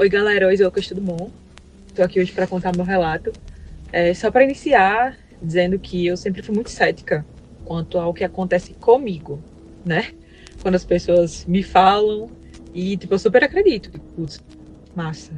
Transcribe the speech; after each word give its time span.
Oi, 0.00 0.08
galera. 0.08 0.46
Oi, 0.46 0.56
Lucas, 0.56 0.86
tudo 0.86 1.00
bom? 1.00 1.28
Estou 1.88 2.04
aqui 2.04 2.20
hoje 2.20 2.30
para 2.30 2.46
contar 2.46 2.72
meu 2.72 2.84
relato. 2.84 3.34
É, 3.92 4.14
só 4.14 4.30
para 4.30 4.44
iniciar, 4.44 5.16
dizendo 5.42 5.76
que 5.76 6.06
eu 6.06 6.16
sempre 6.16 6.40
fui 6.40 6.54
muito 6.54 6.70
cética 6.70 7.26
quanto 7.64 7.98
ao 7.98 8.14
que 8.14 8.22
acontece 8.22 8.74
comigo, 8.74 9.42
né? 9.84 10.12
Quando 10.62 10.76
as 10.76 10.84
pessoas 10.84 11.44
me 11.46 11.64
falam 11.64 12.30
e, 12.72 12.96
tipo, 12.96 13.12
eu 13.12 13.18
super 13.18 13.42
acredito. 13.42 13.90
Putz, 14.14 14.40
massa, 14.94 15.32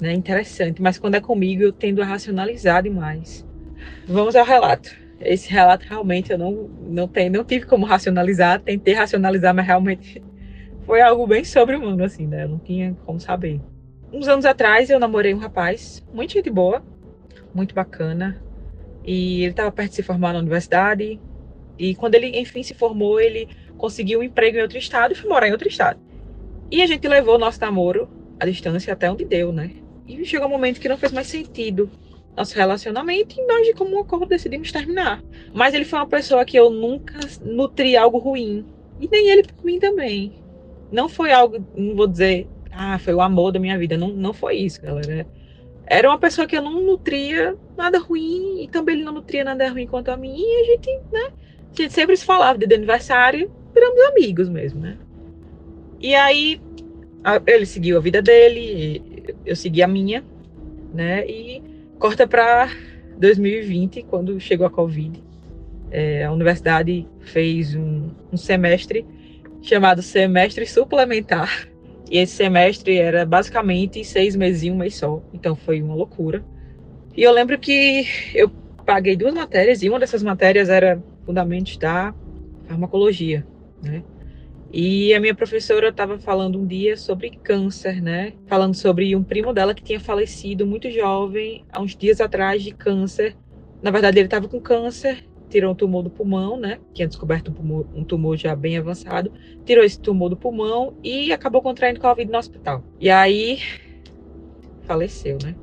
né? 0.00 0.12
Interessante. 0.12 0.82
Mas 0.82 0.98
quando 0.98 1.14
é 1.14 1.20
comigo, 1.20 1.62
eu 1.62 1.72
tendo 1.72 2.02
a 2.02 2.04
racionalizar 2.04 2.82
demais. 2.82 3.46
Vamos 4.08 4.34
ao 4.34 4.44
relato. 4.44 4.90
Esse 5.20 5.48
relato 5.52 5.86
realmente 5.88 6.32
eu 6.32 6.38
não, 6.38 6.68
não, 6.88 7.06
tenho, 7.06 7.30
não 7.30 7.44
tive 7.44 7.64
como 7.64 7.86
racionalizar. 7.86 8.60
Tentei 8.60 8.92
racionalizar, 8.92 9.54
mas 9.54 9.64
realmente 9.64 10.20
foi 10.84 11.00
algo 11.00 11.28
bem 11.28 11.44
sobre-humano, 11.44 12.02
assim, 12.02 12.26
né? 12.26 12.42
Eu 12.42 12.48
não 12.48 12.58
tinha 12.58 12.96
como 13.06 13.20
saber. 13.20 13.60
Uns 14.12 14.26
anos 14.26 14.44
atrás 14.44 14.90
eu 14.90 14.98
namorei 14.98 15.32
um 15.32 15.38
rapaz, 15.38 16.04
muito 16.12 16.32
gente 16.32 16.50
boa, 16.50 16.82
muito 17.54 17.74
bacana. 17.74 18.42
E 19.04 19.42
ele 19.42 19.50
estava 19.50 19.70
perto 19.70 19.90
de 19.90 19.96
se 19.96 20.02
formar 20.02 20.32
na 20.32 20.40
universidade. 20.40 21.20
E 21.78 21.94
quando 21.94 22.14
ele, 22.16 22.38
enfim, 22.38 22.62
se 22.62 22.74
formou, 22.74 23.20
ele 23.20 23.48
conseguiu 23.78 24.20
um 24.20 24.22
emprego 24.22 24.58
em 24.58 24.62
outro 24.62 24.78
estado 24.78 25.12
e 25.12 25.14
foi 25.14 25.28
morar 25.28 25.48
em 25.48 25.52
outro 25.52 25.68
estado. 25.68 25.98
E 26.70 26.82
a 26.82 26.86
gente 26.86 27.06
levou 27.08 27.36
o 27.36 27.38
nosso 27.38 27.60
namoro 27.60 28.08
à 28.38 28.46
distância 28.46 28.92
até 28.92 29.10
onde 29.10 29.24
deu, 29.24 29.52
né? 29.52 29.70
E 30.06 30.24
chegou 30.24 30.48
um 30.48 30.50
momento 30.50 30.80
que 30.80 30.88
não 30.88 30.98
fez 30.98 31.12
mais 31.12 31.28
sentido 31.28 31.90
nosso 32.36 32.54
relacionamento 32.54 33.36
e 33.38 33.46
nós, 33.46 33.66
de 33.66 33.74
comum 33.74 34.00
acordo, 34.00 34.26
decidimos 34.26 34.72
terminar. 34.72 35.22
Mas 35.52 35.74
ele 35.74 35.84
foi 35.84 35.98
uma 35.98 36.06
pessoa 36.06 36.44
que 36.44 36.56
eu 36.56 36.70
nunca 36.70 37.18
nutri 37.42 37.96
algo 37.96 38.18
ruim. 38.18 38.66
E 39.00 39.08
nem 39.08 39.28
ele 39.28 39.44
por 39.44 39.64
mim 39.64 39.78
também. 39.78 40.34
Não 40.92 41.08
foi 41.08 41.32
algo, 41.32 41.64
não 41.76 41.94
vou 41.94 42.06
dizer, 42.06 42.48
ah, 42.72 42.98
foi 42.98 43.14
o 43.14 43.20
amor 43.20 43.52
da 43.52 43.58
minha 43.58 43.78
vida. 43.78 43.96
Não, 43.96 44.08
não 44.08 44.32
foi 44.32 44.56
isso, 44.56 44.80
galera. 44.80 45.26
Era 45.86 46.08
uma 46.08 46.18
pessoa 46.18 46.46
que 46.46 46.56
eu 46.56 46.62
não 46.62 46.80
nutria 46.80 47.56
nada 47.76 47.98
ruim 47.98 48.62
e 48.62 48.68
também 48.68 48.96
ele 48.96 49.04
não 49.04 49.12
nutria 49.12 49.42
nada 49.42 49.68
ruim 49.68 49.86
quanto 49.86 50.10
a 50.10 50.16
mim. 50.16 50.34
E 50.36 50.60
a 50.60 50.64
gente, 50.66 51.00
né? 51.10 51.32
A 51.72 51.82
gente 51.82 51.92
sempre 51.92 52.16
se 52.16 52.24
falava 52.24 52.58
de 52.58 52.72
aniversário, 52.72 53.50
viramos 53.74 54.00
amigos 54.02 54.48
mesmo, 54.48 54.80
né? 54.80 54.96
E 56.00 56.14
aí 56.14 56.60
ele 57.46 57.66
seguiu 57.66 57.98
a 57.98 58.00
vida 58.00 58.22
dele, 58.22 59.34
eu 59.44 59.54
segui 59.54 59.82
a 59.82 59.88
minha, 59.88 60.24
né? 60.94 61.26
E 61.28 61.62
corta 61.98 62.26
para 62.26 62.70
2020, 63.18 64.02
quando 64.04 64.38
chegou 64.40 64.66
a 64.66 64.70
Covid. 64.70 65.22
É, 65.90 66.24
a 66.24 66.32
universidade 66.32 67.06
fez 67.20 67.74
um, 67.74 68.10
um 68.32 68.36
semestre 68.36 69.04
chamado 69.60 70.02
semestre 70.02 70.64
suplementar 70.66 71.69
e 72.10 72.18
esse 72.18 72.34
semestre 72.34 72.98
era 72.98 73.24
basicamente 73.24 74.04
seis 74.04 74.34
meses 74.34 74.64
e 74.64 74.70
um 74.70 74.76
mês 74.76 74.96
só. 74.96 75.22
Então 75.32 75.54
foi 75.54 75.80
uma 75.80 75.94
loucura. 75.94 76.44
E 77.16 77.22
eu 77.22 77.32
lembro 77.32 77.56
que 77.58 78.04
eu 78.34 78.50
paguei 78.84 79.16
duas 79.16 79.32
matérias, 79.32 79.82
e 79.82 79.88
uma 79.88 80.00
dessas 80.00 80.22
matérias 80.22 80.68
era 80.68 81.02
Fundamentos 81.24 81.76
da 81.76 82.12
Farmacologia, 82.66 83.46
né? 83.80 84.02
E 84.72 85.14
a 85.14 85.20
minha 85.20 85.34
professora 85.34 85.88
estava 85.88 86.18
falando 86.18 86.58
um 86.58 86.66
dia 86.66 86.96
sobre 86.96 87.30
câncer, 87.30 88.02
né? 88.02 88.32
Falando 88.46 88.74
sobre 88.74 89.14
um 89.14 89.22
primo 89.22 89.52
dela 89.52 89.74
que 89.74 89.82
tinha 89.82 90.00
falecido 90.00 90.66
muito 90.66 90.90
jovem, 90.90 91.64
há 91.72 91.80
uns 91.80 91.96
dias 91.96 92.20
atrás, 92.20 92.62
de 92.62 92.72
câncer. 92.72 93.36
Na 93.82 93.90
verdade, 93.90 94.18
ele 94.18 94.26
estava 94.26 94.48
com 94.48 94.60
câncer 94.60 95.24
tirou 95.50 95.72
um 95.72 95.74
tumor 95.74 96.02
do 96.02 96.10
pulmão, 96.10 96.56
né? 96.56 96.78
Tinha 96.94 97.08
descoberto 97.08 97.50
um 97.50 97.54
tumor, 97.54 97.86
um 97.94 98.04
tumor, 98.04 98.36
já 98.36 98.54
bem 98.54 98.78
avançado, 98.78 99.32
tirou 99.66 99.84
esse 99.84 100.00
tumor 100.00 100.30
do 100.30 100.36
pulmão 100.36 100.94
e 101.02 101.32
acabou 101.32 101.60
contraindo 101.60 102.00
Covid 102.00 102.30
no 102.30 102.38
hospital. 102.38 102.82
E 102.98 103.10
aí 103.10 103.58
faleceu, 104.86 105.36
né? 105.42 105.54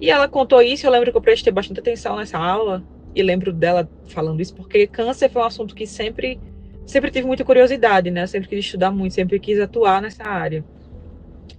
E 0.00 0.10
ela 0.10 0.26
contou 0.26 0.62
isso, 0.62 0.86
eu 0.86 0.90
lembro 0.90 1.12
que 1.12 1.16
eu 1.16 1.22
prestei 1.22 1.52
bastante 1.52 1.78
atenção 1.78 2.16
nessa 2.16 2.38
aula 2.38 2.82
e 3.14 3.22
lembro 3.22 3.52
dela 3.52 3.88
falando 4.06 4.40
isso 4.40 4.54
porque 4.54 4.86
câncer 4.86 5.28
foi 5.28 5.42
um 5.42 5.44
assunto 5.44 5.74
que 5.74 5.86
sempre 5.86 6.40
sempre 6.86 7.10
tive 7.10 7.26
muita 7.26 7.44
curiosidade, 7.44 8.10
né? 8.10 8.26
Sempre 8.26 8.48
quis 8.48 8.64
estudar 8.64 8.90
muito, 8.90 9.14
sempre 9.14 9.38
quis 9.38 9.60
atuar 9.60 10.00
nessa 10.00 10.24
área. 10.24 10.64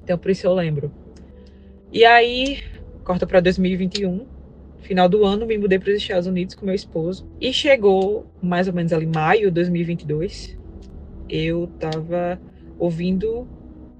Então 0.04 0.18
por 0.18 0.32
isso 0.32 0.48
eu 0.48 0.54
lembro. 0.54 0.92
E 1.94 2.04
aí 2.04 2.64
corta 3.04 3.28
para 3.28 3.40
2021 3.40 4.41
final 4.82 5.08
do 5.08 5.24
ano, 5.26 5.46
me 5.46 5.58
mudei 5.58 5.80
para 5.80 5.92
os 5.92 5.98
Estados 5.98 6.28
Unidos 6.28 6.56
com 6.56 6.66
meu 6.66 6.76
esposo. 6.76 7.28
E 7.40 7.54
chegou 7.54 8.26
mais 8.42 8.68
ou 8.68 8.74
menos 8.74 8.92
ali 8.92 9.06
maio 9.06 9.46
de 9.46 9.52
2022. 9.52 10.58
Eu 11.30 11.68
tava 11.80 12.40
ouvindo 12.78 13.48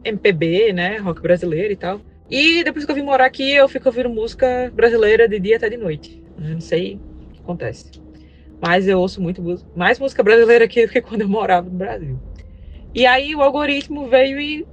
MPB, 0.04 0.74
né? 0.74 0.98
Rock 0.98 1.22
brasileiro 1.22 1.72
e 1.72 1.76
tal. 1.76 2.02
E 2.30 2.64
depois 2.64 2.86
que 2.86 2.92
eu 2.92 2.96
vim 2.96 3.02
morar 3.02 3.26
aqui, 3.26 3.52
eu 3.52 3.68
fico 3.68 3.90
ouvindo 3.90 4.10
música 4.10 4.72
brasileira 4.74 5.28
de 5.28 5.40
dia 5.40 5.58
até 5.58 5.70
de 5.70 5.78
noite. 5.78 6.24
Eu 6.38 6.50
não 6.50 6.62
sei 6.62 6.96
o 6.96 7.32
que 7.34 7.40
acontece. 7.42 7.92
Mas 8.62 8.88
eu 8.88 9.00
ouço 9.00 9.22
muito 9.22 9.44
mais 9.76 10.00
música 10.00 10.24
brasileira 10.24 10.66
aqui 10.66 10.86
do 10.86 10.92
que 10.92 11.02
quando 11.02 11.22
eu 11.22 11.30
morava 11.30 11.70
no 11.70 11.78
Brasil. 11.78 12.20
E 12.94 13.06
aí 13.06 13.36
o 13.36 13.42
algoritmo 13.42 14.08
veio 14.08 14.40
e 14.40 14.66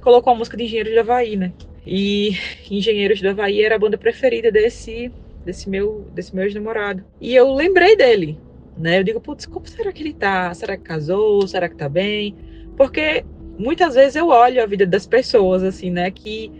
colocou 0.00 0.32
a 0.32 0.36
música 0.36 0.56
de 0.56 0.64
Engenheiros 0.64 0.92
do 0.92 1.00
Havaí, 1.00 1.36
né? 1.36 1.52
E 1.86 2.36
Engenheiros 2.70 3.20
do 3.20 3.28
Havaí 3.28 3.62
era 3.62 3.74
a 3.74 3.78
banda 3.78 3.98
preferida 3.98 4.50
desse 4.52 5.10
desse 5.44 5.68
meu, 5.68 6.06
desse 6.14 6.34
meu 6.34 6.44
ex-namorado. 6.44 7.04
E 7.20 7.34
eu 7.34 7.52
lembrei 7.52 7.96
dele, 7.96 8.38
né? 8.76 8.98
Eu 8.98 9.04
digo, 9.04 9.20
putz, 9.20 9.46
como 9.46 9.66
será 9.66 9.92
que 9.92 10.02
ele 10.02 10.12
tá? 10.12 10.52
Será 10.54 10.76
que 10.76 10.82
casou? 10.82 11.46
Será 11.46 11.68
que 11.68 11.76
tá 11.76 11.88
bem? 11.88 12.36
Porque 12.76 13.24
muitas 13.58 13.94
vezes 13.94 14.16
eu 14.16 14.28
olho 14.28 14.62
a 14.62 14.66
vida 14.66 14.86
das 14.86 15.06
pessoas, 15.06 15.62
assim, 15.62 15.90
né? 15.90 16.10
Que 16.10 16.50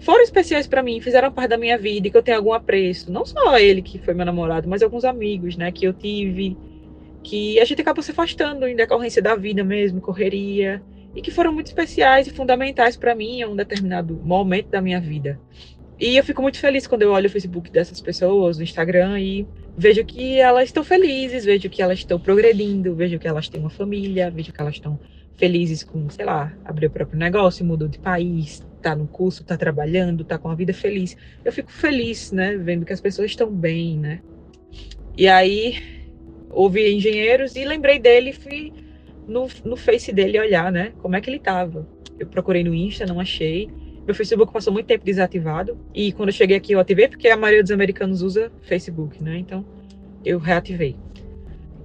foram 0.00 0.22
especiais 0.22 0.66
para 0.66 0.82
mim, 0.82 1.00
fizeram 1.00 1.32
parte 1.32 1.50
da 1.50 1.58
minha 1.58 1.76
vida 1.76 2.08
e 2.08 2.10
que 2.10 2.16
eu 2.16 2.22
tenho 2.22 2.38
algum 2.38 2.52
apreço. 2.52 3.12
Não 3.12 3.24
só 3.24 3.58
ele 3.58 3.82
que 3.82 3.98
foi 3.98 4.14
meu 4.14 4.26
namorado, 4.26 4.68
mas 4.68 4.82
alguns 4.82 5.04
amigos, 5.04 5.56
né? 5.56 5.70
Que 5.72 5.86
eu 5.86 5.92
tive, 5.92 6.56
que 7.22 7.58
a 7.60 7.64
gente 7.64 7.80
acabou 7.80 8.02
se 8.02 8.10
afastando 8.10 8.66
em 8.66 8.76
decorrência 8.76 9.20
da 9.20 9.34
vida 9.34 9.62
mesmo, 9.64 10.00
correria. 10.00 10.82
E 11.14 11.22
que 11.22 11.30
foram 11.30 11.52
muito 11.52 11.66
especiais 11.66 12.26
e 12.26 12.30
fundamentais 12.30 12.96
para 12.96 13.14
mim 13.14 13.40
em 13.40 13.44
um 13.44 13.56
determinado 13.56 14.14
momento 14.22 14.68
da 14.68 14.80
minha 14.80 15.00
vida. 15.00 15.40
E 16.00 16.16
eu 16.16 16.22
fico 16.22 16.40
muito 16.40 16.58
feliz 16.58 16.86
quando 16.86 17.02
eu 17.02 17.10
olho 17.10 17.26
o 17.26 17.30
Facebook 17.30 17.70
dessas 17.72 18.00
pessoas, 18.00 18.58
o 18.58 18.62
Instagram, 18.62 19.18
e 19.18 19.46
vejo 19.76 20.04
que 20.04 20.38
elas 20.38 20.64
estão 20.64 20.84
felizes, 20.84 21.44
vejo 21.44 21.68
que 21.68 21.82
elas 21.82 21.98
estão 21.98 22.20
progredindo, 22.20 22.94
vejo 22.94 23.18
que 23.18 23.26
elas 23.26 23.48
têm 23.48 23.60
uma 23.60 23.70
família, 23.70 24.30
vejo 24.30 24.52
que 24.52 24.60
elas 24.60 24.74
estão 24.74 24.98
felizes 25.36 25.82
com, 25.82 26.08
sei 26.08 26.24
lá, 26.24 26.52
abrir 26.64 26.86
o 26.86 26.90
próprio 26.90 27.18
negócio, 27.18 27.64
mudou 27.64 27.88
de 27.88 27.98
país, 27.98 28.62
tá 28.80 28.94
no 28.94 29.08
curso, 29.08 29.44
tá 29.44 29.56
trabalhando, 29.56 30.24
tá 30.24 30.38
com 30.38 30.48
a 30.48 30.54
vida 30.54 30.72
feliz. 30.72 31.16
Eu 31.44 31.52
fico 31.52 31.70
feliz, 31.70 32.30
né, 32.30 32.56
vendo 32.56 32.86
que 32.86 32.92
as 32.92 33.00
pessoas 33.00 33.30
estão 33.30 33.50
bem, 33.50 33.98
né? 33.98 34.20
E 35.16 35.26
aí, 35.26 35.76
ouvi 36.50 36.94
engenheiros 36.94 37.56
e 37.56 37.64
lembrei 37.64 37.98
dele, 37.98 38.32
fui 38.32 38.72
no, 39.26 39.48
no 39.64 39.76
Face 39.76 40.12
dele 40.12 40.38
olhar, 40.38 40.70
né, 40.70 40.92
como 40.98 41.16
é 41.16 41.20
que 41.20 41.28
ele 41.28 41.40
tava. 41.40 41.88
Eu 42.18 42.26
procurei 42.26 42.62
no 42.62 42.74
Insta, 42.74 43.06
não 43.06 43.18
achei. 43.18 43.68
Meu 44.08 44.14
Facebook 44.14 44.50
passou 44.50 44.72
muito 44.72 44.86
tempo 44.86 45.04
desativado. 45.04 45.78
E 45.94 46.12
quando 46.12 46.30
eu 46.30 46.32
cheguei 46.32 46.56
aqui, 46.56 46.72
eu 46.72 46.80
ativei, 46.80 47.08
porque 47.08 47.28
a 47.28 47.36
maioria 47.36 47.62
dos 47.62 47.70
americanos 47.70 48.22
usa 48.22 48.50
Facebook, 48.62 49.22
né? 49.22 49.36
Então, 49.36 49.66
eu 50.24 50.38
reativei. 50.38 50.96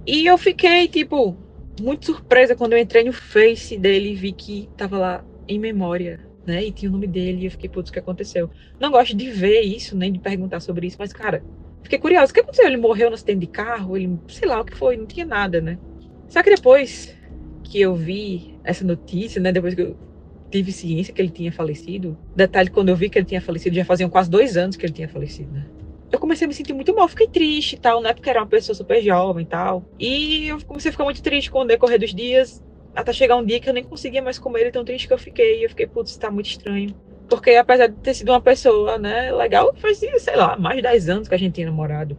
E 0.06 0.24
eu 0.24 0.38
fiquei, 0.38 0.88
tipo, 0.88 1.36
muito 1.78 2.06
surpresa 2.06 2.56
quando 2.56 2.72
eu 2.72 2.78
entrei 2.78 3.04
no 3.04 3.12
Face 3.12 3.76
dele 3.76 4.12
e 4.12 4.14
vi 4.14 4.32
que 4.32 4.70
tava 4.74 4.96
lá 4.96 5.24
em 5.46 5.58
memória. 5.58 6.18
né? 6.46 6.64
E 6.64 6.72
tinha 6.72 6.88
o 6.88 6.92
nome 6.92 7.06
dele 7.06 7.42
e 7.42 7.44
eu 7.44 7.50
fiquei, 7.50 7.68
putz, 7.68 7.90
o 7.90 7.92
que 7.92 7.98
aconteceu? 7.98 8.48
Não 8.80 8.90
gosto 8.90 9.14
de 9.14 9.30
ver 9.30 9.60
isso, 9.60 9.94
nem 9.94 10.10
de 10.10 10.18
perguntar 10.18 10.60
sobre 10.60 10.86
isso, 10.86 10.96
mas, 10.98 11.12
cara, 11.12 11.44
fiquei 11.82 11.98
curiosa. 11.98 12.32
O 12.32 12.34
que 12.34 12.40
aconteceu? 12.40 12.66
Ele 12.66 12.78
morreu 12.78 13.10
no 13.10 13.16
acidente 13.16 13.40
de 13.40 13.48
carro? 13.48 13.98
Ele, 13.98 14.18
sei 14.28 14.48
lá 14.48 14.62
o 14.62 14.64
que 14.64 14.74
foi, 14.74 14.96
não 14.96 15.04
tinha 15.04 15.26
nada, 15.26 15.60
né? 15.60 15.78
Só 16.26 16.42
que 16.42 16.48
depois 16.48 17.14
que 17.62 17.82
eu 17.82 17.94
vi 17.94 18.58
essa 18.64 18.82
notícia, 18.82 19.42
né? 19.42 19.52
Depois 19.52 19.74
que 19.74 19.82
eu 19.82 20.13
tive 20.54 20.70
ciência 20.70 21.12
que 21.12 21.20
ele 21.20 21.30
tinha 21.30 21.50
falecido, 21.50 22.16
detalhe, 22.36 22.70
quando 22.70 22.88
eu 22.88 22.96
vi 22.96 23.10
que 23.10 23.18
ele 23.18 23.26
tinha 23.26 23.40
falecido, 23.40 23.74
já 23.74 23.84
faziam 23.84 24.08
quase 24.08 24.30
dois 24.30 24.56
anos 24.56 24.76
que 24.76 24.86
ele 24.86 24.92
tinha 24.92 25.08
falecido, 25.08 25.52
né? 25.52 25.66
Eu 26.12 26.18
comecei 26.20 26.44
a 26.44 26.48
me 26.48 26.54
sentir 26.54 26.72
muito 26.72 26.94
mal, 26.94 27.08
fiquei 27.08 27.26
triste 27.26 27.72
e 27.72 27.78
tal, 27.78 28.00
né? 28.00 28.12
Porque 28.12 28.30
era 28.30 28.40
uma 28.40 28.46
pessoa 28.46 28.74
super 28.74 29.02
jovem 29.02 29.42
e 29.42 29.48
tal. 29.48 29.84
E 29.98 30.46
eu 30.46 30.64
comecei 30.64 30.90
a 30.90 30.92
ficar 30.92 31.02
muito 31.02 31.20
triste 31.20 31.50
com 31.50 31.60
o 31.60 31.64
decorrer 31.64 31.98
dos 31.98 32.14
dias 32.14 32.62
até 32.94 33.12
chegar 33.12 33.34
um 33.34 33.44
dia 33.44 33.58
que 33.58 33.68
eu 33.68 33.74
nem 33.74 33.82
conseguia 33.82 34.22
mais 34.22 34.38
comer, 34.38 34.70
tão 34.70 34.84
triste 34.84 35.08
que 35.08 35.12
eu 35.12 35.18
fiquei. 35.18 35.58
E 35.58 35.64
eu 35.64 35.70
fiquei, 35.70 35.88
putz, 35.88 36.16
tá 36.16 36.30
muito 36.30 36.46
estranho. 36.46 36.94
Porque 37.28 37.50
apesar 37.56 37.88
de 37.88 37.96
ter 37.96 38.14
sido 38.14 38.28
uma 38.30 38.40
pessoa, 38.40 38.96
né, 38.96 39.32
legal, 39.32 39.74
fazia, 39.74 40.16
sei 40.20 40.36
lá, 40.36 40.56
mais 40.56 40.76
de 40.76 40.82
10 40.82 41.08
anos 41.08 41.28
que 41.28 41.34
a 41.34 41.38
gente 41.38 41.54
tinha 41.54 41.66
namorado. 41.66 42.16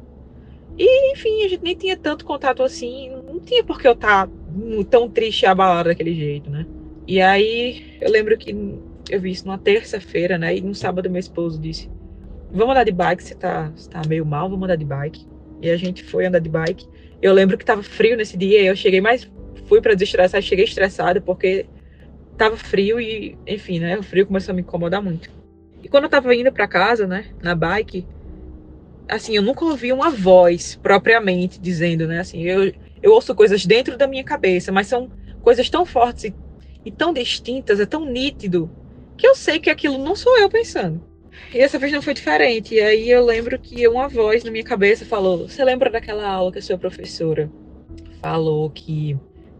E, 0.77 1.13
enfim, 1.13 1.45
a 1.45 1.47
gente 1.47 1.63
nem 1.63 1.75
tinha 1.75 1.95
tanto 1.95 2.25
contato 2.25 2.61
assim, 2.61 3.09
não 3.25 3.39
tinha 3.39 3.63
por 3.63 3.79
que 3.79 3.87
eu 3.87 3.93
estar 3.93 4.27
tá 4.27 4.33
tão 4.89 5.09
triste 5.09 5.43
e 5.43 5.45
abalada 5.45 5.89
daquele 5.89 6.13
jeito, 6.13 6.49
né? 6.49 6.54
E 7.07 7.21
aí, 7.21 7.97
eu 8.01 8.11
lembro 8.11 8.37
que 8.37 8.51
eu 9.09 9.19
vi 9.19 9.31
isso 9.31 9.45
numa 9.45 9.57
terça-feira, 9.57 10.37
né? 10.37 10.55
E 10.55 10.61
no 10.61 10.73
sábado 10.73 11.09
meu 11.09 11.19
esposo 11.19 11.59
disse: 11.59 11.89
Vamos 12.51 12.71
andar 12.71 12.83
de 12.83 12.91
bike, 12.91 13.23
você 13.23 13.35
tá, 13.35 13.71
você 13.75 13.89
tá 13.89 14.01
meio 14.07 14.25
mal, 14.25 14.49
vamos 14.49 14.63
andar 14.63 14.75
de 14.75 14.85
bike. 14.85 15.27
E 15.61 15.69
a 15.69 15.77
gente 15.77 16.03
foi 16.03 16.25
andar 16.25 16.39
de 16.39 16.49
bike. 16.49 16.87
Eu 17.21 17.33
lembro 17.33 17.57
que 17.57 17.65
tava 17.65 17.83
frio 17.83 18.17
nesse 18.17 18.37
dia, 18.37 18.63
eu 18.63 18.75
cheguei 18.75 19.01
mais 19.01 19.29
fui 19.65 19.81
para 19.81 19.93
desestressar, 19.93 20.41
cheguei 20.41 20.65
estressada 20.65 21.19
porque 21.19 21.65
tava 22.37 22.57
frio 22.57 22.99
e, 22.99 23.37
enfim, 23.47 23.79
né? 23.79 23.97
O 23.97 24.03
frio 24.03 24.25
começou 24.25 24.51
a 24.51 24.55
me 24.55 24.61
incomodar 24.61 25.01
muito. 25.01 25.29
E 25.83 25.87
quando 25.87 26.05
eu 26.05 26.09
tava 26.09 26.33
indo 26.33 26.51
para 26.51 26.67
casa, 26.67 27.05
né, 27.05 27.25
na 27.41 27.53
bike, 27.53 28.07
assim, 29.07 29.35
eu 29.35 29.41
nunca 29.41 29.63
ouvi 29.63 29.93
uma 29.93 30.09
voz 30.09 30.79
propriamente 30.81 31.61
dizendo, 31.61 32.07
né, 32.07 32.19
assim, 32.19 32.41
eu, 32.41 32.73
eu 33.01 33.11
ouço 33.11 33.35
coisas 33.35 33.65
dentro 33.65 33.97
da 33.97 34.07
minha 34.07 34.23
cabeça, 34.23 34.71
mas 34.71 34.87
são 34.87 35.09
coisas 35.41 35.69
tão 35.69 35.85
fortes 35.85 36.25
e, 36.25 36.35
e 36.85 36.91
tão 36.91 37.11
distintas, 37.11 37.79
é 37.79 37.85
tão 37.85 38.05
nítido, 38.05 38.69
que 39.17 39.27
eu 39.27 39.35
sei 39.35 39.59
que 39.59 39.69
aquilo 39.69 39.97
não 39.97 40.15
sou 40.15 40.37
eu 40.37 40.47
pensando. 40.47 41.01
E 41.53 41.59
essa 41.59 41.79
vez 41.79 41.91
não 41.91 42.01
foi 42.01 42.13
diferente. 42.13 42.75
E 42.75 42.79
aí 42.79 43.09
eu 43.09 43.25
lembro 43.25 43.59
que 43.59 43.87
uma 43.87 44.07
voz 44.07 44.43
na 44.43 44.51
minha 44.51 44.63
cabeça 44.63 45.05
falou: 45.05 45.47
Você 45.47 45.63
lembra 45.63 45.89
daquela 45.89 46.27
aula 46.27 46.51
que 46.51 46.59
a 46.59 46.61
sua 46.61 46.77
professora 46.77 47.51
falou 48.21 48.69
que 48.69 49.17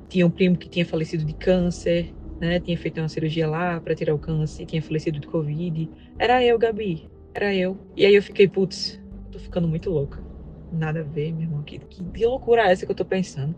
tinha 0.07 0.25
um 0.25 0.31
primo 0.31 0.57
que 0.57 0.69
tinha 0.69 0.85
falecido 0.85 1.25
de 1.25 1.33
câncer, 1.33 2.13
né? 2.39 2.59
Tinha 2.59 2.77
feito 2.77 2.99
uma 2.99 3.09
cirurgia 3.09 3.47
lá 3.47 3.79
para 3.79 3.95
tirar 3.95 4.13
o 4.13 4.19
câncer, 4.19 4.65
tinha 4.65 4.81
falecido 4.81 5.19
de 5.19 5.27
Covid. 5.27 5.89
Era 6.17 6.43
eu, 6.43 6.57
Gabi. 6.57 7.09
Era 7.33 7.53
eu. 7.53 7.77
E 7.95 8.05
aí 8.05 8.15
eu 8.15 8.23
fiquei, 8.23 8.47
putz, 8.47 9.01
tô 9.31 9.39
ficando 9.39 9.67
muito 9.67 9.89
louca. 9.89 10.23
Nada 10.71 11.01
a 11.01 11.03
ver, 11.03 11.31
meu 11.33 11.43
irmão. 11.43 11.63
Que, 11.63 11.79
que 11.79 12.25
loucura 12.25 12.63
é 12.63 12.71
essa 12.71 12.85
que 12.85 12.91
eu 12.91 12.95
tô 12.95 13.05
pensando? 13.05 13.55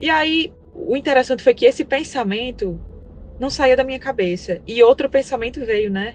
E 0.00 0.08
aí, 0.08 0.52
o 0.74 0.96
interessante 0.96 1.42
foi 1.42 1.54
que 1.54 1.64
esse 1.64 1.84
pensamento 1.84 2.80
não 3.38 3.50
saía 3.50 3.76
da 3.76 3.84
minha 3.84 3.98
cabeça. 3.98 4.60
E 4.66 4.82
outro 4.82 5.08
pensamento 5.08 5.64
veio, 5.64 5.90
né? 5.90 6.14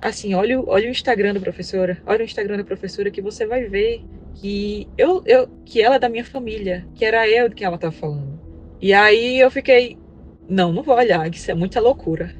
Assim, 0.00 0.34
olha, 0.34 0.60
olha 0.60 0.88
o 0.88 0.90
Instagram 0.90 1.34
da 1.34 1.40
professora. 1.40 2.00
Olha 2.06 2.20
o 2.20 2.24
Instagram 2.24 2.56
da 2.56 2.64
professora 2.64 3.10
que 3.10 3.20
você 3.20 3.46
vai 3.46 3.64
ver 3.64 4.04
que 4.34 4.88
eu, 4.96 5.22
eu 5.26 5.48
que 5.64 5.82
ela 5.82 5.96
é 5.96 5.98
da 5.98 6.08
minha 6.08 6.24
família, 6.24 6.86
que 6.94 7.04
era 7.04 7.28
eu 7.28 7.48
de 7.48 7.54
quem 7.54 7.66
ela 7.66 7.78
tá 7.78 7.90
falando. 7.90 8.40
E 8.80 8.92
aí 8.92 9.38
eu 9.38 9.50
fiquei, 9.50 9.98
não, 10.48 10.72
não 10.72 10.82
vou 10.82 10.96
olhar, 10.96 11.30
isso 11.30 11.50
é 11.50 11.54
muita 11.54 11.80
loucura. 11.80 12.34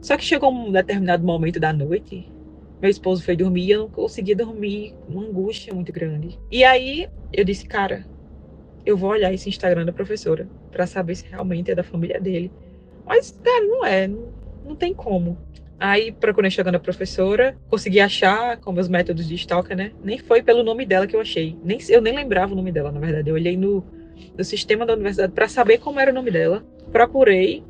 Só 0.00 0.16
que 0.16 0.24
chegou 0.24 0.52
um 0.52 0.72
determinado 0.72 1.24
momento 1.24 1.60
da 1.60 1.72
noite, 1.72 2.32
meu 2.80 2.90
esposo 2.90 3.24
foi 3.24 3.36
dormir 3.36 3.66
e 3.66 3.70
eu 3.72 3.80
não 3.80 3.90
conseguia 3.90 4.36
dormir, 4.36 4.94
uma 5.08 5.22
angústia 5.22 5.74
muito 5.74 5.92
grande. 5.92 6.38
E 6.50 6.64
aí 6.64 7.08
eu 7.32 7.44
disse, 7.44 7.66
cara, 7.66 8.06
eu 8.88 8.96
vou 8.96 9.10
olhar 9.10 9.32
esse 9.32 9.48
Instagram 9.48 9.84
da 9.84 9.92
professora 9.92 10.48
para 10.72 10.86
saber 10.86 11.14
se 11.14 11.26
realmente 11.28 11.70
é 11.70 11.74
da 11.74 11.82
família 11.82 12.18
dele. 12.18 12.50
Mas, 13.06 13.38
cara, 13.42 13.64
não 13.66 13.84
é, 13.84 14.08
não, 14.08 14.28
não 14.64 14.74
tem 14.74 14.94
como. 14.94 15.36
Aí 15.78 16.10
procurei 16.10 16.50
chegando 16.50 16.76
a 16.76 16.80
professora, 16.80 17.54
consegui 17.68 18.00
achar 18.00 18.56
com 18.56 18.72
meus 18.72 18.88
métodos 18.88 19.28
de 19.28 19.34
stalker, 19.34 19.76
né? 19.76 19.92
Nem 20.02 20.18
foi 20.18 20.42
pelo 20.42 20.62
nome 20.62 20.86
dela 20.86 21.06
que 21.06 21.14
eu 21.14 21.20
achei. 21.20 21.56
Nem, 21.62 21.78
eu 21.90 22.00
nem 22.00 22.14
lembrava 22.14 22.52
o 22.52 22.56
nome 22.56 22.72
dela, 22.72 22.90
na 22.90 22.98
verdade. 22.98 23.28
Eu 23.28 23.34
olhei 23.34 23.56
no, 23.56 23.84
do 24.34 24.42
sistema 24.42 24.86
da 24.86 24.94
universidade 24.94 25.32
para 25.32 25.48
saber 25.48 25.78
como 25.78 26.00
era 26.00 26.10
o 26.10 26.14
nome 26.14 26.30
dela. 26.30 26.64
Procurei, 26.90 27.62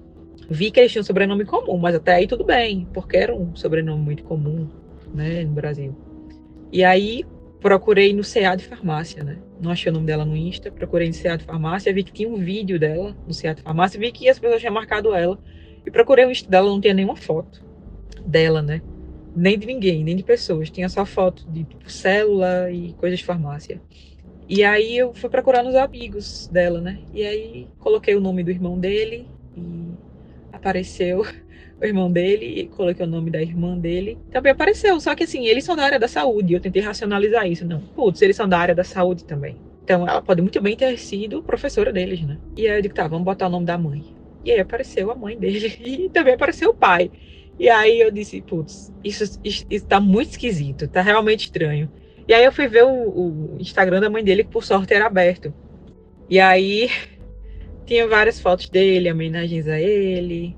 vi 0.49 0.71
que 0.71 0.79
eles 0.79 0.93
tinham 0.93 1.03
um 1.03 1.05
sobrenome 1.05 1.45
comum, 1.45 1.77
mas 1.77 1.97
até 1.97 2.15
aí 2.15 2.29
tudo 2.29 2.45
bem, 2.45 2.87
porque 2.95 3.17
era 3.17 3.35
um 3.35 3.55
sobrenome 3.57 4.01
muito 4.01 4.23
comum, 4.23 4.69
né, 5.13 5.43
no 5.43 5.53
Brasil. 5.53 5.95
E 6.73 6.85
aí 6.85 7.25
procurei 7.61 8.13
no 8.13 8.23
CA 8.23 8.55
de 8.55 8.65
farmácia, 8.65 9.25
né? 9.25 9.39
Não 9.61 9.71
achei 9.71 9.91
o 9.91 9.95
nome 9.95 10.07
dela 10.07 10.25
no 10.25 10.37
Insta, 10.37 10.71
procurei 10.71 11.09
no 11.09 11.15
CA 11.15 11.37
de 11.37 11.45
farmácia, 11.45 11.93
vi 11.93 12.05
que 12.05 12.13
tinha 12.13 12.29
um 12.29 12.37
vídeo 12.37 12.79
dela 12.79 13.17
no 13.27 13.35
CA 13.35 13.55
de 13.55 13.63
farmácia, 13.63 13.99
vi 13.99 14.13
que 14.13 14.29
as 14.29 14.39
pessoas 14.39 14.61
tinham 14.61 14.73
marcado 14.73 15.15
ela. 15.15 15.39
E 15.85 15.91
procurei 15.91 16.25
o 16.25 16.31
Insta 16.31 16.49
dela, 16.49 16.69
não 16.69 16.81
tinha 16.81 16.95
nenhuma 16.95 17.17
foto 17.17 17.65
dela, 18.25 18.63
né? 18.63 18.81
Nem 19.35 19.59
de 19.59 19.67
ninguém, 19.67 20.05
nem 20.05 20.17
de 20.17 20.23
pessoas. 20.23 20.71
Tinha 20.71 20.89
só 20.89 21.05
foto 21.05 21.49
de 21.51 21.65
tipo, 21.65 21.91
célula 21.91 22.71
e 22.71 22.93
coisas 22.95 23.19
de 23.19 23.25
farmácia. 23.25 23.81
E 24.49 24.65
aí 24.65 24.97
eu 24.97 25.13
fui 25.15 25.29
procurar 25.29 25.63
nos 25.63 25.75
amigos 25.75 26.49
dela, 26.51 26.81
né? 26.81 27.01
E 27.13 27.23
aí 27.23 27.69
coloquei 27.79 28.15
o 28.15 28.21
nome 28.21 28.43
do 28.43 28.51
irmão 28.51 28.79
dele 28.79 29.29
apareceu 30.59 31.25
o 31.81 31.85
irmão 31.85 32.11
dele 32.11 32.61
e 32.61 32.67
coloquei 32.69 33.05
o 33.05 33.09
nome 33.09 33.31
da 33.31 33.41
irmã 33.41 33.79
dele. 33.79 34.19
Também 34.31 34.53
apareceu, 34.53 35.01
só 35.01 35.15
que 35.15 35.25
assim, 35.25 35.47
eles 35.47 35.65
são 35.65 35.77
da 35.77 35.85
área 35.85 35.99
da 35.99 36.09
saúde. 36.09 36.55
Eu 36.55 36.61
tentei 36.61 36.83
racionalizar 36.83 37.47
isso. 37.47 37.65
Não, 37.65 37.81
putz, 37.81 38.21
eles 38.21 38.37
são 38.37 38.49
da 38.49 38.59
área 38.59 38.75
da 38.75 38.85
saúde 38.85 39.25
também. 39.25 39.57
Então 39.85 40.07
ela 40.07 40.21
pode 40.21 40.43
muito 40.43 40.61
bem 40.61 40.77
ter 40.77 40.99
sido 40.99 41.43
professora 41.43 41.93
deles, 41.93 42.21
né? 42.21 42.39
E 42.57 42.69
aí 42.69 42.79
eu 42.79 42.83
digo, 42.83 42.95
tá, 42.95 43.07
vamos 43.07 43.25
botar 43.25 43.47
o 43.47 43.51
nome 43.51 43.65
da 43.65 43.79
mãe. 43.79 44.05
E 44.45 44.51
aí 44.51 44.61
apareceu 44.61 45.11
a 45.11 45.15
mãe 45.15 45.39
dele 45.39 45.79
e 45.81 46.09
também 46.11 46.35
apareceu 46.35 46.71
o 46.71 46.75
pai. 46.75 47.11
E 47.59 47.69
aí 47.69 48.01
eu 48.01 48.11
disse, 48.11 48.41
putz, 48.43 48.93
isso, 49.03 49.41
isso, 49.43 49.65
isso 49.69 49.87
tá 49.87 49.99
muito 49.99 50.31
esquisito, 50.31 50.87
tá 50.87 51.01
realmente 51.01 51.47
estranho. 51.47 51.91
E 52.27 52.35
aí 52.35 52.45
eu 52.45 52.53
fui 52.53 52.69
ver 52.69 52.85
o, 52.85 52.91
o 52.91 53.57
Instagram 53.59 54.01
da 54.01 54.11
mãe 54.11 54.23
dele, 54.23 54.45
que 54.45 54.51
por 54.51 54.63
sorte 54.63 54.93
era 54.93 55.07
aberto. 55.07 55.53
E 56.29 56.39
aí 56.39 56.91
tinha 57.89 58.07
várias 58.07 58.39
fotos 58.39 58.69
dele, 58.69 59.11
homenagens 59.11 59.67
a 59.67 59.81
ele. 59.81 60.55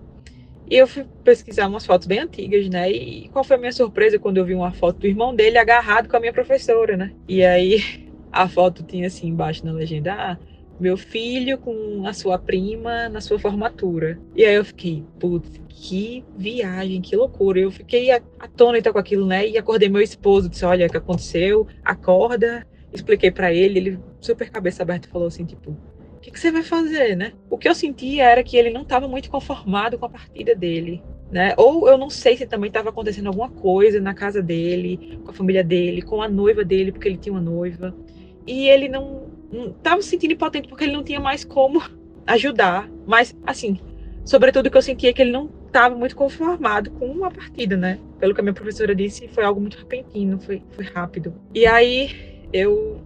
E 0.68 0.76
eu 0.76 0.86
fui 0.86 1.06
pesquisar 1.24 1.68
umas 1.68 1.86
fotos 1.86 2.06
bem 2.06 2.18
antigas, 2.18 2.68
né? 2.68 2.90
E 2.90 3.28
qual 3.28 3.44
foi 3.44 3.56
a 3.56 3.58
minha 3.58 3.72
surpresa 3.72 4.18
quando 4.18 4.38
eu 4.38 4.44
vi 4.44 4.54
uma 4.54 4.72
foto 4.72 4.98
do 4.98 5.06
irmão 5.06 5.34
dele 5.34 5.56
agarrado 5.56 6.08
com 6.08 6.16
a 6.16 6.20
minha 6.20 6.32
professora, 6.32 6.96
né? 6.96 7.12
E 7.28 7.44
aí 7.44 8.08
a 8.30 8.48
foto 8.48 8.82
tinha 8.82 9.06
assim 9.06 9.28
embaixo 9.28 9.64
na 9.64 9.72
legenda: 9.72 10.12
ah, 10.12 10.38
meu 10.78 10.96
filho 10.96 11.56
com 11.58 12.04
a 12.06 12.12
sua 12.12 12.38
prima 12.38 13.08
na 13.08 13.20
sua 13.20 13.38
formatura. 13.38 14.20
E 14.34 14.44
aí 14.44 14.54
eu 14.54 14.64
fiquei, 14.64 15.04
putz, 15.20 15.60
que 15.68 16.24
viagem, 16.36 17.00
que 17.00 17.14
loucura. 17.14 17.60
Eu 17.60 17.70
fiquei 17.70 18.10
atônita 18.10 18.92
com 18.92 18.98
aquilo, 18.98 19.26
né? 19.26 19.48
E 19.48 19.56
acordei 19.56 19.88
meu 19.88 20.02
esposo, 20.02 20.48
disse: 20.48 20.64
Olha, 20.64 20.86
o 20.86 20.90
que 20.90 20.96
aconteceu? 20.96 21.66
Acorda. 21.84 22.66
Expliquei 22.92 23.30
para 23.30 23.52
ele, 23.54 23.78
ele, 23.78 23.98
super 24.20 24.50
cabeça 24.50 24.82
aberta, 24.82 25.08
falou 25.08 25.28
assim: 25.28 25.44
Tipo, 25.44 25.76
o 26.20 26.22
que, 26.22 26.30
que, 26.30 26.38
você 26.38 26.52
vai 26.52 26.62
fazer, 26.62 27.16
né? 27.16 27.32
O 27.48 27.56
que 27.56 27.66
eu 27.66 27.74
sentia 27.74 28.28
era 28.28 28.42
que 28.44 28.54
ele 28.54 28.68
não 28.68 28.82
estava 28.82 29.08
muito 29.08 29.30
conformado 29.30 29.98
com 29.98 30.04
a 30.04 30.08
partida 30.10 30.54
dele. 30.54 31.02
Né? 31.32 31.54
Ou 31.56 31.88
eu 31.88 31.96
não 31.96 32.10
sei 32.10 32.36
se 32.36 32.46
também 32.46 32.68
estava 32.68 32.90
acontecendo 32.90 33.28
alguma 33.28 33.48
coisa 33.48 33.98
na 34.02 34.12
casa 34.12 34.42
dele, 34.42 35.18
com 35.24 35.30
a 35.30 35.32
família 35.32 35.64
dele, 35.64 36.02
com 36.02 36.20
a 36.20 36.28
noiva 36.28 36.62
dele, 36.62 36.92
porque 36.92 37.08
ele 37.08 37.16
tinha 37.16 37.32
uma 37.32 37.40
noiva. 37.40 37.96
E 38.46 38.68
ele 38.68 38.86
não 38.86 39.30
estava 39.78 40.02
se 40.02 40.10
sentindo 40.10 40.34
impotente 40.34 40.68
porque 40.68 40.84
ele 40.84 40.92
não 40.92 41.02
tinha 41.02 41.18
mais 41.18 41.42
como 41.42 41.82
ajudar. 42.26 42.86
Mas, 43.06 43.34
assim, 43.46 43.80
sobretudo 44.22 44.70
que 44.70 44.76
eu 44.76 44.82
sentia 44.82 45.14
que 45.14 45.22
ele 45.22 45.32
não 45.32 45.48
estava 45.68 45.94
muito 45.94 46.14
conformado 46.14 46.90
com 46.90 47.24
a 47.24 47.30
partida, 47.30 47.78
né? 47.78 47.98
Pelo 48.18 48.34
que 48.34 48.40
a 48.42 48.44
minha 48.44 48.52
professora 48.52 48.94
disse, 48.94 49.26
foi 49.28 49.42
algo 49.42 49.58
muito 49.58 49.78
repentino, 49.78 50.38
foi, 50.38 50.62
foi 50.72 50.84
rápido. 50.84 51.32
E 51.54 51.64
aí 51.64 52.44
eu 52.52 53.00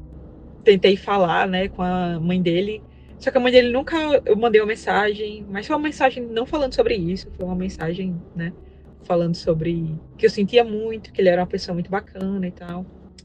tentei 0.65 0.97
falar, 0.97 1.47
né, 1.47 1.69
com 1.69 1.83
a 1.83 2.19
mãe 2.19 2.43
dele. 2.43 2.83
Só 3.25 3.31
que 3.31 3.39
a 3.39 3.41
mãe 3.41 3.51
dele 3.51 3.71
nunca. 3.71 3.97
Eu 4.27 4.37
mandei 4.37 4.61
uma 4.61 4.67
mensagem, 4.67 5.47
mas 5.49 5.67
foi 5.67 5.75
uma 5.75 5.83
mensagem 5.83 6.23
não 6.23 6.45
falando 6.45 6.75
sobre 6.75 6.95
isso, 6.95 7.31
foi 7.35 7.47
uma 7.47 7.55
mensagem, 7.55 8.21
né? 8.37 8.53
Falando 9.05 9.35
sobre 9.35 9.99
que 10.19 10.27
eu 10.27 10.31
sentia 10.31 10.63
muito, 10.63 11.11
que 11.11 11.23
ele 11.23 11.31
era 11.31 11.41
uma 11.41 11.47
pessoa 11.47 11.73
muito 11.73 11.91
bacana 11.91 12.47
e 12.47 12.51
tal. 12.51 12.85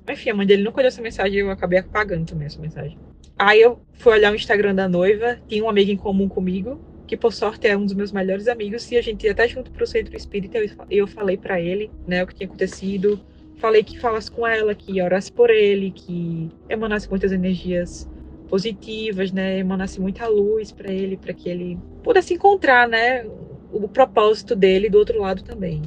Enfim, 0.10 0.30
a 0.30 0.36
mãe 0.36 0.48
dele 0.48 0.64
nunca 0.64 0.78
olhou 0.78 0.88
essa 0.88 1.02
mensagem 1.02 1.34
e 1.34 1.40
eu 1.40 1.52
acabei 1.52 1.80
apagando 1.80 2.26
também 2.26 2.46
essa 2.46 2.62
mensagem. 2.62 2.98
Aí 3.38 3.62
eu 3.62 3.82
fui 3.92 4.14
olhar 4.14 4.32
o 4.32 4.36
Instagram 4.36 4.74
da 4.74 4.88
noiva, 4.88 5.38
tinha 5.50 5.66
um 5.66 5.70
amigo 5.70 5.92
em 5.92 5.98
comum 5.98 6.30
comigo, 6.30 6.80
que 7.06 7.18
por 7.18 7.34
sorte 7.34 7.68
é 7.68 7.76
um 7.76 7.84
dos 7.84 7.94
meus 7.94 8.14
melhores 8.14 8.48
amigos, 8.48 8.90
e 8.94 8.98
a 8.98 9.02
gente 9.02 9.26
ia 9.26 9.34
até 9.34 9.50
junto 9.50 9.70
pro 9.70 9.86
centro 9.86 10.16
espírita, 10.16 10.60
e 10.90 10.98
eu 10.98 11.08
falei 11.08 11.36
para 11.36 11.60
ele, 11.60 11.92
né, 12.08 12.24
o 12.24 12.28
que 12.28 12.36
tinha 12.36 12.48
acontecido. 12.48 13.20
Falei 13.58 13.84
que 13.84 14.00
falasse 14.00 14.32
com 14.32 14.48
ela, 14.48 14.74
que 14.74 15.02
orasse 15.02 15.30
por 15.30 15.50
ele, 15.50 15.92
que 15.92 16.50
emanasse 16.70 17.10
muitas 17.10 17.34
energias 17.34 18.10
positivas, 18.50 19.32
né, 19.32 19.60
emanasse 19.60 20.02
muita 20.02 20.28
luz 20.28 20.72
para 20.72 20.92
ele, 20.92 21.16
para 21.16 21.34
que 21.34 21.48
ele 21.48 21.78
pudesse 22.04 22.34
encontrar, 22.34 22.88
né, 22.88 23.26
o 23.72 23.88
propósito 23.88 24.56
dele 24.56 24.90
do 24.90 24.98
outro 24.98 25.22
lado 25.22 25.44
também. 25.44 25.82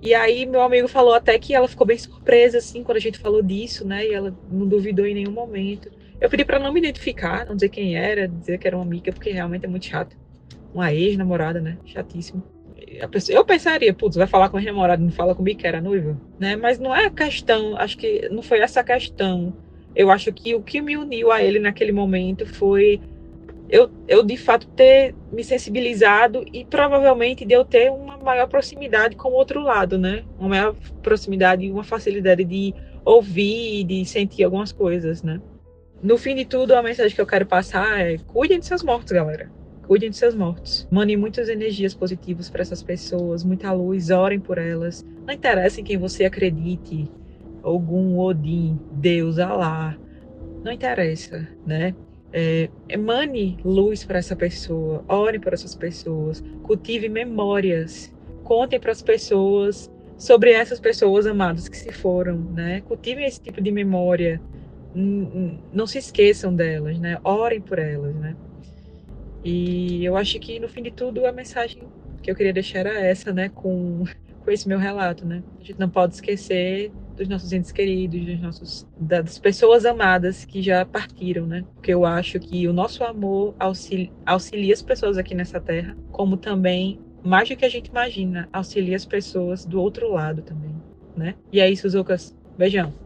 E 0.00 0.14
aí 0.14 0.46
meu 0.46 0.62
amigo 0.62 0.86
falou 0.86 1.14
até 1.14 1.38
que 1.38 1.54
ela 1.54 1.66
ficou 1.66 1.86
bem 1.86 1.98
surpresa 1.98 2.58
assim 2.58 2.84
quando 2.84 2.98
a 2.98 3.00
gente 3.00 3.18
falou 3.18 3.42
disso, 3.42 3.84
né? 3.86 4.06
E 4.06 4.12
ela 4.12 4.32
não 4.50 4.66
duvidou 4.66 5.06
em 5.06 5.14
nenhum 5.14 5.32
momento. 5.32 5.90
Eu 6.20 6.30
pedi 6.30 6.44
para 6.44 6.58
não 6.58 6.72
me 6.72 6.78
identificar, 6.78 7.46
não 7.46 7.56
dizer 7.56 7.70
quem 7.70 7.96
era, 7.96 8.28
dizer 8.28 8.58
que 8.58 8.66
era 8.66 8.76
uma 8.76 8.84
amiga, 8.84 9.10
porque 9.12 9.30
realmente 9.30 9.64
é 9.64 9.68
muito 9.68 9.86
chato. 9.86 10.16
Uma 10.72 10.92
ex-namorada, 10.92 11.60
né? 11.60 11.78
Chatíssimo. 11.84 12.42
Pessoa, 13.10 13.36
eu 13.36 13.44
pensaria, 13.44 13.92
putz, 13.92 14.16
vai 14.16 14.26
falar 14.26 14.48
com 14.48 14.56
a 14.56 14.60
ex-namorada, 14.60 15.02
não 15.02 15.10
fala 15.10 15.34
comigo 15.34 15.58
que 15.58 15.66
era 15.66 15.80
noiva, 15.80 16.16
né? 16.38 16.56
Mas 16.56 16.78
não 16.78 16.94
é 16.94 17.06
a 17.06 17.10
questão, 17.10 17.76
acho 17.76 17.98
que 17.98 18.28
não 18.28 18.42
foi 18.42 18.60
essa 18.60 18.80
a 18.80 18.84
questão. 18.84 19.56
Eu 19.96 20.10
acho 20.10 20.30
que 20.32 20.54
o 20.54 20.62
que 20.62 20.80
me 20.82 20.96
uniu 20.96 21.32
a 21.32 21.42
ele 21.42 21.58
naquele 21.58 21.90
momento 21.90 22.46
foi 22.46 23.00
eu, 23.68 23.90
eu 24.06 24.22
de 24.22 24.36
fato 24.36 24.68
ter 24.68 25.14
me 25.32 25.42
sensibilizado 25.42 26.44
e 26.52 26.64
provavelmente 26.64 27.44
de 27.44 27.54
eu 27.54 27.64
ter 27.64 27.90
uma 27.90 28.16
maior 28.16 28.46
proximidade 28.46 29.16
com 29.16 29.30
o 29.30 29.32
outro 29.32 29.60
lado, 29.60 29.98
né? 29.98 30.22
Uma 30.38 30.48
maior 30.50 30.74
proximidade 31.02 31.64
e 31.64 31.72
uma 31.72 31.82
facilidade 31.82 32.44
de 32.44 32.74
ouvir, 33.04 33.84
de 33.84 34.04
sentir 34.04 34.44
algumas 34.44 34.70
coisas, 34.70 35.22
né? 35.22 35.40
No 36.02 36.16
fim 36.18 36.34
de 36.34 36.44
tudo, 36.44 36.74
a 36.74 36.82
mensagem 36.82 37.14
que 37.14 37.20
eu 37.20 37.26
quero 37.26 37.46
passar 37.46 37.98
é: 37.98 38.18
cuidem 38.18 38.60
de 38.60 38.66
seus 38.66 38.82
mortos, 38.82 39.12
galera. 39.12 39.50
Cuidem 39.86 40.10
de 40.10 40.16
seus 40.16 40.34
mortos. 40.34 40.86
Mandem 40.90 41.16
muitas 41.16 41.48
energias 41.48 41.94
positivas 41.94 42.50
para 42.50 42.62
essas 42.62 42.82
pessoas, 42.82 43.44
muita 43.44 43.72
luz, 43.72 44.10
orem 44.10 44.38
por 44.38 44.58
elas. 44.58 45.04
Não 45.24 45.32
interessa 45.32 45.80
em 45.80 45.84
quem 45.84 45.96
você 45.96 46.24
acredite, 46.24 47.08
algum 47.66 48.18
Odin, 48.18 48.78
Deus, 48.92 49.38
Alá. 49.38 49.96
Não 50.64 50.72
interessa, 50.72 51.48
né? 51.66 51.94
É, 52.32 52.68
emane 52.88 53.58
luz 53.64 54.04
para 54.04 54.18
essa 54.18 54.36
pessoa, 54.36 55.04
ore 55.08 55.38
para 55.38 55.54
essas 55.54 55.74
pessoas, 55.74 56.42
cultive 56.62 57.08
memórias, 57.08 58.14
contem 58.44 58.78
para 58.78 58.92
as 58.92 59.02
pessoas 59.02 59.90
sobre 60.18 60.52
essas 60.52 60.80
pessoas 60.80 61.26
amadas 61.26 61.68
que 61.68 61.76
se 61.76 61.92
foram, 61.92 62.36
né? 62.36 62.80
Cultivem 62.82 63.26
esse 63.26 63.40
tipo 63.40 63.60
de 63.60 63.70
memória, 63.70 64.40
não 65.72 65.86
se 65.86 65.98
esqueçam 65.98 66.54
delas, 66.54 66.98
né? 66.98 67.18
Orem 67.24 67.60
por 67.60 67.78
elas, 67.78 68.14
né? 68.14 68.36
E 69.44 70.04
eu 70.04 70.16
acho 70.16 70.38
que 70.38 70.58
no 70.58 70.68
fim 70.68 70.82
de 70.82 70.90
tudo 70.90 71.26
a 71.26 71.32
mensagem 71.32 71.82
que 72.22 72.30
eu 72.30 72.34
queria 72.34 72.52
deixar 72.52 72.80
era 72.80 73.00
essa, 73.00 73.32
né? 73.32 73.48
Com, 73.48 74.04
com 74.46 74.52
esse 74.52 74.68
meu 74.68 74.78
relato, 74.78 75.26
né? 75.26 75.42
A 75.60 75.64
gente 75.64 75.80
não 75.80 75.90
pode 75.90 76.14
esquecer 76.14 76.92
dos 77.16 77.26
nossos 77.26 77.52
entes 77.52 77.72
queridos, 77.72 78.24
dos 78.24 78.40
nossos, 78.40 78.86
das 78.96 79.40
pessoas 79.40 79.84
amadas 79.84 80.44
que 80.44 80.62
já 80.62 80.84
partiram, 80.84 81.46
né? 81.46 81.64
Porque 81.74 81.92
eu 81.92 82.06
acho 82.06 82.38
que 82.38 82.68
o 82.68 82.72
nosso 82.72 83.02
amor 83.02 83.56
auxilia, 83.58 84.08
auxilia 84.24 84.72
as 84.72 84.82
pessoas 84.82 85.18
aqui 85.18 85.34
nessa 85.34 85.60
terra, 85.60 85.96
como 86.12 86.36
também, 86.36 87.00
mais 87.24 87.48
do 87.48 87.56
que 87.56 87.64
a 87.64 87.68
gente 87.68 87.88
imagina, 87.88 88.48
auxilia 88.52 88.94
as 88.94 89.04
pessoas 89.04 89.66
do 89.66 89.80
outro 89.80 90.12
lado 90.12 90.42
também, 90.42 90.76
né? 91.16 91.34
E 91.52 91.58
é 91.58 91.68
isso, 91.68 91.88
Zucas. 91.88 92.32
Beijão. 92.56 93.05